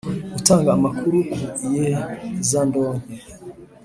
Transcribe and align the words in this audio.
gutanga 0.33 0.69
amakuru 0.77 1.17
ku 1.29 1.41
iyezandonke 1.67 3.15